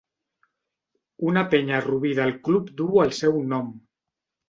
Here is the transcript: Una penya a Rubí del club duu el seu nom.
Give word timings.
Una 1.33 1.45
penya 1.53 1.77
a 1.81 1.83
Rubí 1.89 2.17
del 2.23 2.35
club 2.51 2.75
duu 2.83 3.07
el 3.07 3.17
seu 3.23 3.43
nom. 3.55 3.73